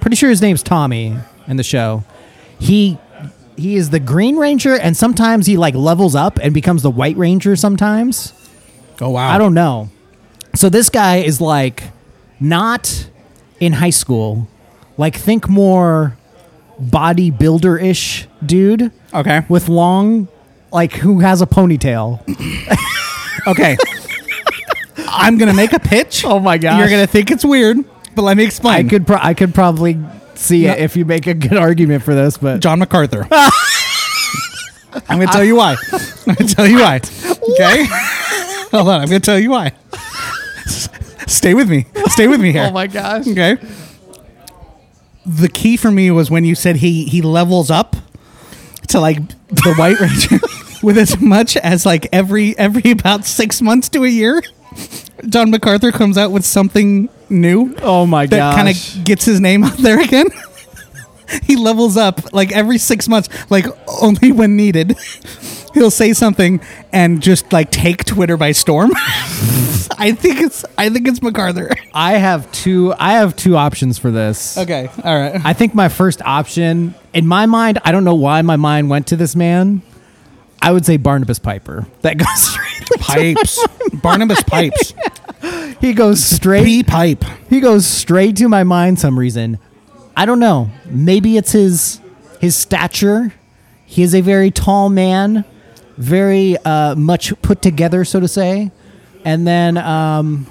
[0.01, 1.17] Pretty sure his name's Tommy
[1.47, 2.05] in the show.
[2.59, 2.99] He
[3.61, 7.17] he is the Green Ranger, and sometimes he like levels up and becomes the White
[7.17, 7.55] Ranger.
[7.57, 8.33] Sometimes.
[9.01, 9.31] Oh wow.
[9.31, 9.91] I don't know.
[10.55, 11.85] So this guy is like
[12.41, 13.09] not
[13.61, 14.49] in high school.
[14.99, 16.17] Like think more
[16.83, 19.43] bodybuilder ish dude Okay.
[19.49, 20.29] with long
[20.73, 22.21] like who has a ponytail.
[23.47, 23.79] Okay.
[25.09, 26.25] I'm gonna make a pitch.
[26.27, 26.79] Oh my god!
[26.79, 27.79] You're gonna think it's weird,
[28.15, 28.87] but let me explain.
[28.87, 29.95] I could pro- I could probably
[30.41, 30.73] see No.
[30.73, 33.27] it if you make a good argument for this, but John MacArthur.
[35.09, 35.77] I'm gonna tell you why.
[36.27, 36.97] I'm gonna tell you why.
[36.97, 37.85] Okay.
[38.73, 39.01] Hold on.
[39.01, 39.73] I'm gonna tell you why.
[41.27, 41.87] Stay with me.
[42.09, 42.65] Stay with me here.
[42.69, 43.27] Oh my gosh.
[43.29, 43.57] Okay.
[45.27, 47.95] The key for me was when you said he he levels up
[48.89, 50.39] to like the White Ranger
[50.83, 54.43] with as much as like every every about six months to a year.
[55.29, 58.37] John MacArthur comes out with something new Oh my god!
[58.39, 60.27] that kind of gets his name out there again.
[61.45, 63.67] he levels up like every six months, like
[64.03, 64.97] only when needed.
[65.75, 66.61] He'll say something
[66.93, 68.91] and just like take Twitter by storm.
[69.99, 71.71] I think it's I think it's MacArthur.
[71.95, 74.57] I have two I have two options for this.
[74.59, 75.41] Okay, all right.
[75.45, 79.09] I think my first option, in my mind, I don't know why my mind went
[79.09, 79.83] to this man.
[80.63, 81.87] I would say Barnabas Piper.
[82.03, 83.01] That goes straight.
[83.01, 84.95] Pipes, Barnabas Pipes,
[85.81, 86.65] He goes straight.
[86.65, 87.25] P pipe.
[87.49, 88.99] He goes straight to my mind.
[88.99, 89.59] Some reason,
[90.17, 90.71] I don't know.
[90.87, 92.01] Maybe it's his
[92.41, 93.33] his stature.
[93.87, 95.45] He is a very tall man,
[95.97, 98.71] very uh, much put together, so to say.
[99.25, 100.47] And then um,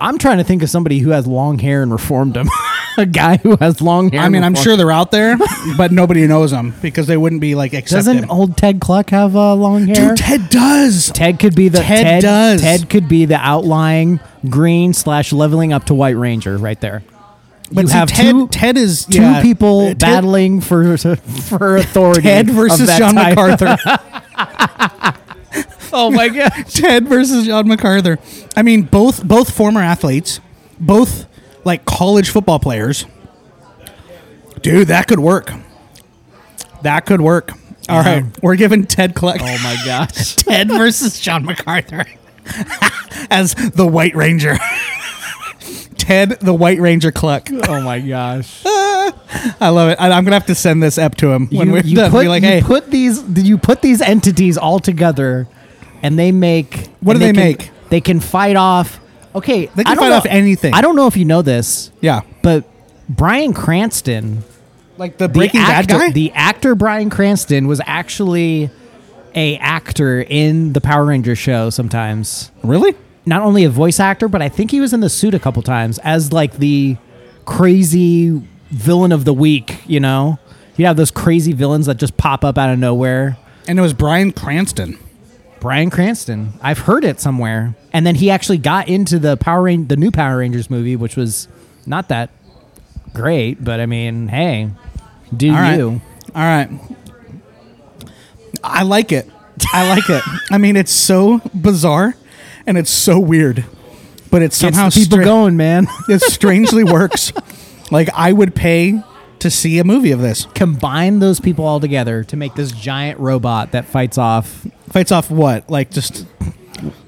[0.00, 2.48] I'm trying to think of somebody who has long hair and reformed him.
[3.00, 4.20] a guy who has long hair.
[4.20, 5.36] I mean, I'm sure they're out there,
[5.76, 8.12] but nobody knows them because they wouldn't be like accepted.
[8.12, 10.10] Doesn't old Ted Kluck have uh, long hair?
[10.10, 11.10] Dude, Ted does.
[11.12, 12.60] Ted could be the Ted Ted, does.
[12.60, 17.02] Ted could be the outlying green slash leveling up to White Ranger right there.
[17.72, 21.76] But you see, have Ted, two Ted is two yeah, people Ted- battling for for
[21.76, 22.22] authority.
[22.22, 23.36] Ted versus John type.
[23.36, 23.76] MacArthur.
[25.92, 26.50] Oh my god!
[26.68, 28.18] Ted versus John MacArthur.
[28.56, 30.40] I mean, both both former athletes,
[30.78, 31.26] both
[31.64, 33.06] like college football players.
[34.62, 35.52] Dude, that could work.
[36.82, 37.52] That could work.
[37.88, 39.38] All right, we're giving Ted Kluck.
[39.40, 40.36] Oh my gosh!
[40.36, 42.04] Ted versus John MacArthur
[43.30, 44.56] as the White Ranger.
[45.96, 47.48] Ted, the White Ranger Kluck.
[47.68, 48.62] Oh my gosh!
[48.64, 50.00] I love it.
[50.00, 52.10] I, I'm gonna have to send this up to him when you, we're you done.
[52.10, 55.48] put Be like, you hey, put these you put these entities all together,
[56.02, 57.70] and they make What and do they can- make?
[57.88, 58.99] They can fight off.
[59.34, 60.74] Okay, They can I don't fight know- off anything.
[60.74, 62.64] I don't know if you know this, yeah, but
[63.08, 64.42] Bryan Cranston
[64.98, 66.10] like the Breaking Bad actor, guy.
[66.12, 68.70] The actor Bryan Cranston was actually
[69.34, 71.70] a actor in the Power Rangers show.
[71.70, 72.94] Sometimes, really?
[73.26, 75.62] not only a voice actor, but I think he was in the suit a couple
[75.62, 76.96] times as like the
[77.44, 79.78] crazy villain of the week.
[79.86, 80.38] You know,
[80.76, 83.36] you have those crazy villains that just pop up out of nowhere.
[83.68, 84.98] And it was Bryan Cranston.
[85.60, 86.54] Bryan Cranston.
[86.62, 87.74] I've heard it somewhere.
[87.92, 91.16] And then he actually got into the Power Ran- the new Power Rangers movie, which
[91.16, 91.48] was
[91.86, 92.30] not that
[93.12, 94.70] great, but I mean, hey,
[95.36, 95.76] do All right.
[95.78, 96.00] you?
[96.34, 96.70] All right.
[98.62, 99.28] I like it.
[99.72, 100.22] I like it.
[100.50, 102.14] I mean, it's so bizarre
[102.66, 103.64] and it's so weird,
[104.30, 105.86] but it's Gets somehow the people stra- going, man.
[106.08, 107.32] It strangely works.
[107.90, 109.02] Like I would pay
[109.40, 110.46] to see a movie of this.
[110.54, 115.30] Combine those people all together to make this giant robot that fights off Fights off
[115.30, 115.70] what?
[115.70, 116.26] Like just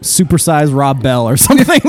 [0.00, 1.80] supersized Rob Bell or something.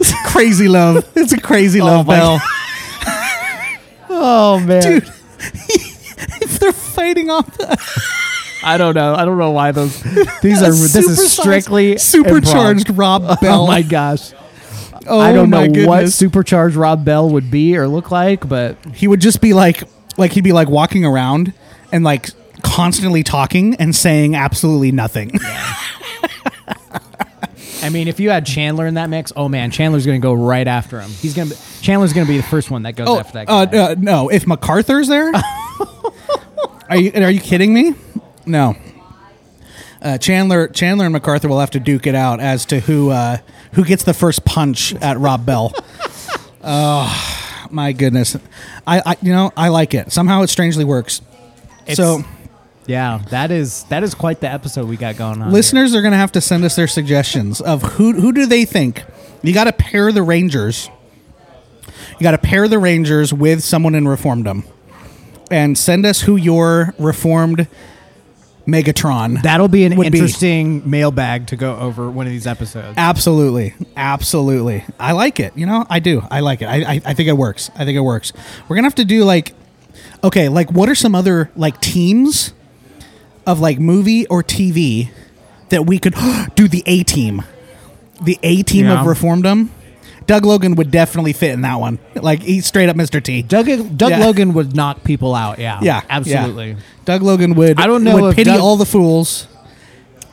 [0.00, 1.08] It's crazy love.
[1.14, 2.40] It's a crazy oh, love my bell.
[4.08, 5.02] oh man, Dude.
[5.38, 7.78] if they're fighting off the
[8.64, 9.14] I don't know.
[9.14, 10.00] I don't know why those.
[10.40, 10.70] These are.
[10.70, 12.98] This is strictly supercharged improv.
[12.98, 13.62] Rob oh, Bell.
[13.62, 14.32] Oh my gosh.
[15.06, 16.14] Oh I don't know my what goodness.
[16.14, 19.82] supercharged Rob Bell would be or look like, but he would just be like
[20.16, 21.52] like he'd be like walking around
[21.92, 22.30] and like
[22.62, 25.32] constantly talking and saying absolutely nothing.
[27.82, 30.32] I mean, if you had Chandler in that mix, oh man, Chandler's going to go
[30.32, 31.10] right after him.
[31.10, 31.56] He's going to.
[31.82, 33.52] Chandler's going to be the first one that goes Oh, after that guy.
[33.52, 34.28] uh, uh, no!
[34.28, 35.32] If MacArthur's there,
[36.88, 37.94] are you are you kidding me?
[38.46, 38.76] No.
[40.00, 43.38] Uh, Chandler Chandler and MacArthur will have to duke it out as to who uh,
[43.72, 45.72] who gets the first punch at Rob Bell.
[46.62, 47.41] oh
[47.72, 48.36] my goodness!
[48.86, 50.12] I, I you know I like it.
[50.12, 51.20] Somehow it strangely works.
[51.86, 52.22] It's- so
[52.86, 55.48] Yeah, that is that is quite the episode we got going on.
[55.48, 55.52] here.
[55.52, 58.64] Listeners are going to have to send us their suggestions of who who do they
[58.64, 59.02] think.
[59.42, 60.88] You got to pair the Rangers.
[62.18, 64.64] You got to pair the Rangers with someone in Reformdom,
[65.50, 67.66] and send us who your Reformed
[68.66, 69.42] Megatron.
[69.42, 70.18] That'll be an would be.
[70.18, 72.94] interesting mailbag to go over one of these episodes.
[72.96, 74.84] Absolutely, absolutely.
[75.00, 75.56] I like it.
[75.56, 76.22] You know, I do.
[76.30, 76.66] I like it.
[76.66, 77.70] I, I, I think it works.
[77.74, 78.32] I think it works.
[78.68, 79.54] We're gonna have to do like,
[80.22, 82.52] okay, like what are some other like teams
[83.46, 85.10] of like movie or TV
[85.70, 86.14] that we could
[86.54, 87.42] do the A team,
[88.22, 89.00] the A team Yeah.
[89.00, 89.70] of Reformdom.
[90.32, 91.98] Doug Logan would definitely fit in that one.
[92.14, 93.22] Like he's straight up Mr.
[93.22, 93.42] T.
[93.42, 93.66] Doug
[93.98, 94.24] Doug Yeah.
[94.24, 95.58] Logan would knock people out.
[95.58, 96.70] Yeah, yeah, absolutely.
[96.70, 96.76] yeah.
[97.04, 97.78] Doug Logan would.
[97.78, 99.46] I don't know would if pity Doug- all the fools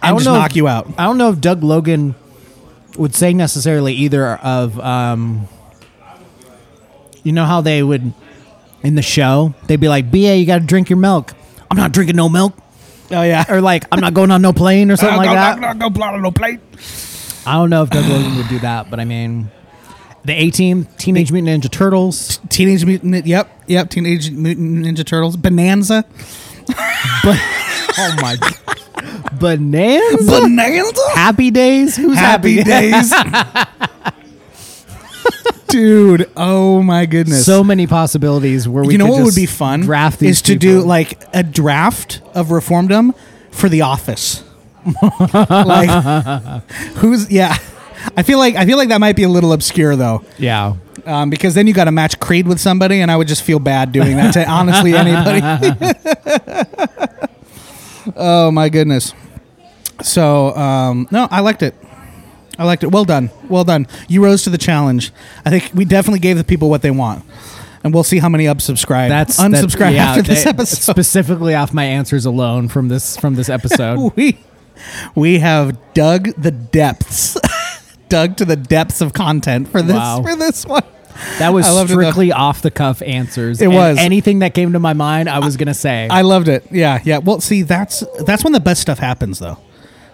[0.01, 0.87] I and don't just know if- knock you out.
[0.97, 2.15] I don't know if Doug Logan
[2.97, 5.49] would say necessarily either of um,
[7.23, 8.13] you know how they would
[8.81, 11.33] in the show they'd be like, "Ba, you got to drink your milk."
[11.69, 12.57] I'm not drinking no milk,
[13.11, 13.43] Oh yeah.
[13.49, 15.59] or like I'm not going on no plane or something like that.
[15.77, 16.61] Go, go, no plate.
[17.45, 19.51] I don't know if Doug Logan would do that, but I mean,
[20.29, 23.25] the A Team, Teenage Mutant Ninja Turtles, Teenage Mutant.
[23.25, 23.89] Yep, yep.
[23.89, 25.35] Teenage Mutant Ninja Turtles.
[25.35, 26.05] Bonanza.
[26.67, 26.75] but
[27.97, 28.37] oh my,
[29.39, 31.01] bananas, Bonanza.
[31.15, 33.11] Happy Days, who's Happy days.
[35.67, 37.45] Dude, oh my goodness.
[37.45, 40.37] So many possibilities where we you know could what would just be fun Draft these
[40.37, 40.81] is to people.
[40.81, 43.15] do like a draft of Reformdom
[43.51, 44.43] for The Office.
[45.49, 46.63] like
[46.97, 47.57] who's yeah.
[48.17, 50.23] I feel like I feel like that might be a little obscure though.
[50.37, 50.75] yeah.
[51.05, 53.57] Um, because then you got to match Creed with somebody, and I would just feel
[53.59, 55.41] bad doing that to honestly anybody.
[58.15, 59.13] oh my goodness!
[60.03, 61.75] So um, no, I liked it.
[62.57, 62.91] I liked it.
[62.91, 63.87] Well done, well done.
[64.07, 65.11] You rose to the challenge.
[65.45, 67.23] I think we definitely gave the people what they want,
[67.83, 69.09] and we'll see how many unsubscribe.
[69.09, 70.91] That's unsubscribe that- yeah, after this episode.
[70.91, 74.13] Specifically off my answers alone from this from this episode.
[74.15, 74.39] we
[75.15, 77.37] we have dug the depths,
[78.09, 80.21] dug to the depths of content for this Wow.
[80.23, 80.83] for this one.
[81.39, 82.01] That was I loved it, though.
[82.01, 83.61] strictly off the cuff answers.
[83.61, 83.97] It And was.
[83.97, 85.27] anything that came to my mind.
[85.29, 86.07] I was gonna say.
[86.09, 86.65] I loved it.
[86.71, 87.17] Yeah, yeah.
[87.17, 89.57] Well, see, that's that's when the best stuff happens, though.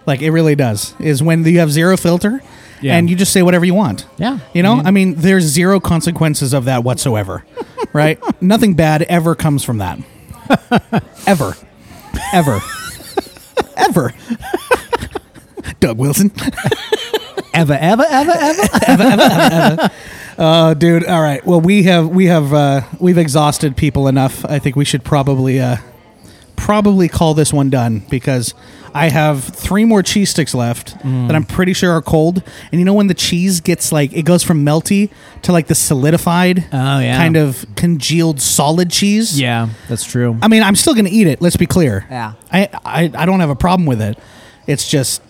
[0.08, 0.94] Like it really does.
[1.00, 2.42] Is when you have zero filter,
[2.82, 2.96] Yeah.
[2.96, 4.06] and you just say whatever you want.
[4.18, 4.40] Yeah.
[4.54, 4.86] You know, Mhm.
[4.88, 7.44] I mean, there's zero consequences of that whatsoever,
[7.94, 8.20] right?
[8.42, 10.00] Nothing bad ever comes from that.
[11.28, 11.56] ever,
[12.34, 12.62] ever,
[13.78, 14.14] ever.
[15.80, 16.32] Doug Wilson.
[17.56, 18.62] Ever, ever, ever, ever.
[18.88, 19.04] Ever.
[19.04, 19.22] ever,
[19.82, 19.92] ever.
[20.38, 21.06] Oh, dude.
[21.06, 21.44] All right.
[21.46, 24.44] Well, we have we have uh, we've exhausted people enough.
[24.46, 25.78] I think we should probably uh,
[26.56, 28.54] probably call this one done because
[28.94, 31.28] I have three more cheese sticks left Mm.
[31.28, 32.42] that I'm pretty sure are cold.
[32.72, 35.10] And you know when the cheese gets like it goes from melty
[35.44, 37.18] to like the solidified, Oh, yeah.
[37.18, 39.40] kind of congealed solid cheese.
[39.40, 40.38] yeah, that's true.
[40.42, 41.42] I mean, I'm still gonna eat it.
[41.42, 42.06] Let's be clear.
[42.10, 42.34] Yeah.
[42.52, 44.18] I I, I don't have a problem with it.
[44.68, 45.22] It's just.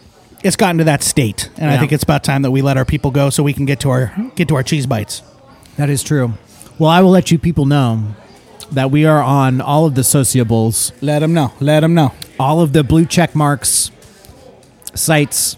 [0.46, 2.86] It's gotten to that state, and I think it's about time that we let our
[2.86, 5.24] people go so we can get to our get to our cheese bites.
[5.78, 6.34] That is true.
[6.78, 8.14] Well, I will let you people know
[8.72, 11.52] that we are on all of the sociables, Let them know.
[11.60, 12.14] Let them know.
[12.40, 13.90] all of the blue check marks
[14.94, 15.58] sites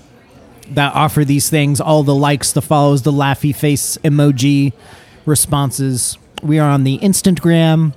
[0.69, 4.71] that offer these things, all the likes, the follows, the laughy face emoji
[5.25, 6.17] responses.
[6.41, 7.93] We are on the Instagram,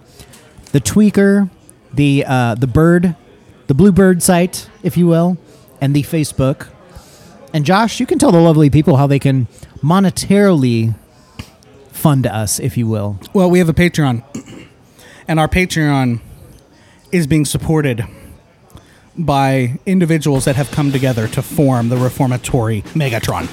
[0.72, 1.50] the Tweaker,
[1.94, 3.14] the uh, the Bird,
[3.68, 5.38] the Bluebird site, if you will,
[5.81, 6.66] and the Facebook.
[7.52, 9.46] And Josh, you can tell the lovely people how they can
[9.82, 10.94] monetarily
[11.90, 13.18] fund us, if you will.
[13.34, 14.22] Well, we have a Patreon,
[15.26, 16.20] and our Patreon
[17.12, 18.06] is being supported
[19.18, 23.48] by individuals that have come together to form the reformatory Megatron.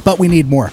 [0.04, 0.72] but we need more.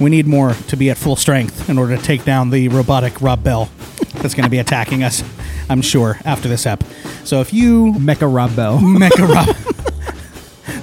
[0.00, 3.20] We need more to be at full strength in order to take down the robotic
[3.20, 3.68] Rob Bell
[4.14, 5.22] that's going to be attacking us,
[5.68, 6.82] I'm sure, after this ep.
[7.24, 8.78] So if you Mecha Rob Bell.
[8.78, 9.74] Mecha Rob.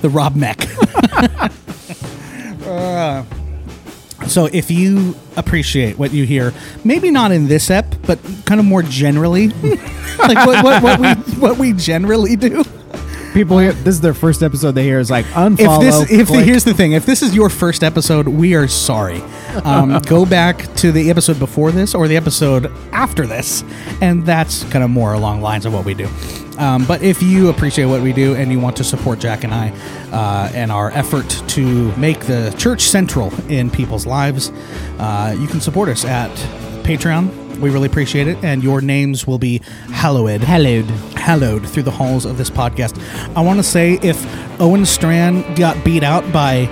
[0.06, 0.68] the Rob Mech.
[2.65, 3.24] Uh,
[4.26, 6.52] so if you appreciate what you hear,
[6.84, 9.50] maybe not in this ep, but kind of more generally,
[10.18, 12.63] like what, what, what we what we generally do.
[13.36, 15.80] People hear this is their first episode they hear is like If unfollow.
[15.80, 19.22] this, if the, here's the thing, if this is your first episode, we are sorry.
[19.64, 23.64] Um, go back to the episode before this or the episode after this,
[24.01, 26.10] and that's kind of more along the lines of what we do.
[26.58, 29.53] Um, but if you appreciate what we do and you want to support Jack and
[29.53, 29.70] I
[30.12, 34.51] uh, and our effort to make the church central in people's lives,
[34.99, 36.32] uh, you can support us at
[36.84, 37.60] Patreon.
[37.60, 39.60] We really appreciate it, and your names will be
[39.91, 40.86] hallowed hallowed.
[41.16, 43.01] hallowed through the halls of this podcast.
[43.36, 44.22] I want to say if
[44.62, 46.66] Owen Strachan got beat out by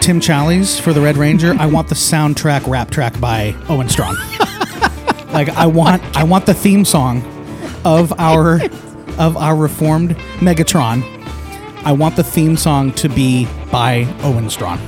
[0.00, 4.16] Tim Challies for the Red Ranger, I want the soundtrack rap track by Owen Strachan.
[5.32, 7.22] like I want I want the theme song
[7.84, 8.60] of our
[9.18, 10.10] of our reformed
[10.40, 11.02] Megatron,
[11.84, 14.84] I want the theme song to be by Owen Strachan.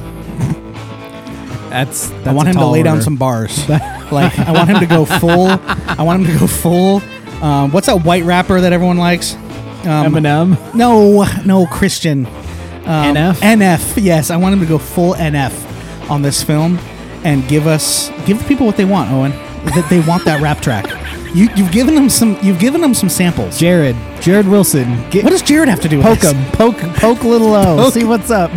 [1.70, 3.04] That's, that's I want him to lay down order.
[3.04, 3.68] some bars.
[3.68, 5.48] like I want him to go full.
[5.48, 7.02] I want him to go full.
[7.42, 9.34] Um, what's that white rapper that everyone likes?
[9.34, 10.74] Um, Eminem.
[10.74, 12.26] No, no, Christian.
[12.26, 13.34] Um, NF?
[13.34, 14.02] NF.
[14.02, 16.78] Yes, I want him to go full NF on this film
[17.22, 19.32] and give us give the people what they want, Owen.
[19.66, 20.86] That they want that rap track.
[21.34, 22.38] You, you've given them some.
[22.42, 23.58] You've given them some samples.
[23.58, 23.96] Jared.
[24.20, 25.08] Jared Wilson.
[25.10, 26.32] Get, What does Jared have to do with poke this?
[26.32, 26.52] him.
[26.52, 27.76] Poke, poke little O.
[27.84, 28.50] Poke- See what's up.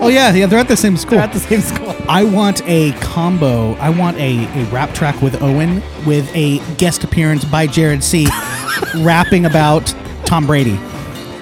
[0.00, 0.46] Oh yeah, yeah.
[0.46, 1.12] They're at the same school.
[1.12, 1.94] They're at the same school.
[2.08, 3.72] I want a combo.
[3.74, 8.26] I want a, a rap track with Owen with a guest appearance by Jared C.
[8.98, 9.86] rapping about
[10.24, 10.78] Tom Brady.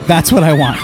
[0.06, 0.78] That's what I want.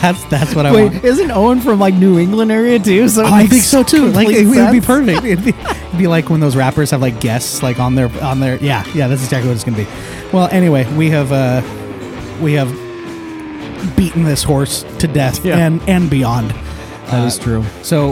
[0.00, 0.94] that's that's what I Wait, want.
[0.94, 3.08] Wait, isn't Owen from like New England area too?
[3.08, 4.06] So I think so too.
[4.08, 5.24] Like complete it would be perfect.
[5.24, 5.52] It'd be,
[5.98, 9.06] be like when those rappers have like guests like on their on their yeah yeah.
[9.08, 9.86] That's exactly what it's gonna be.
[10.32, 11.62] Well, anyway, we have uh
[12.42, 12.68] we have
[13.96, 15.58] beaten this horse to death Yeah.
[15.58, 16.50] and and beyond.
[17.06, 17.64] That is true.
[17.82, 18.10] So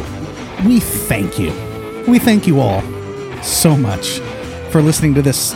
[0.65, 1.53] we thank you.
[2.07, 2.83] We thank you all
[3.43, 4.19] so much
[4.71, 5.55] for listening to this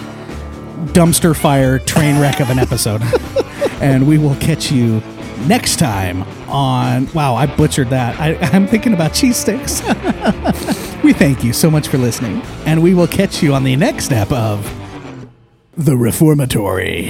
[0.92, 3.02] dumpster fire train wreck of an episode.
[3.80, 5.00] and we will catch you
[5.40, 7.12] next time on.
[7.12, 8.18] Wow, I butchered that.
[8.20, 9.82] I, I'm thinking about cheese sticks.
[11.02, 12.42] we thank you so much for listening.
[12.66, 14.64] And we will catch you on the next step of
[15.76, 17.08] The Reformatory.